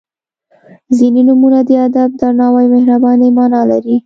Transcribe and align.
•ځینې 0.97 1.21
نومونه 1.27 1.59
د 1.67 1.69
ادب، 1.87 2.09
درناوي 2.19 2.65
او 2.67 2.71
مهربانۍ 2.75 3.29
معنا 3.37 3.61
لري. 3.71 3.95